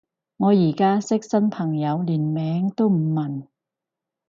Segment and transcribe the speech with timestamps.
[0.37, 3.45] 我而家識新朋友連名都唔問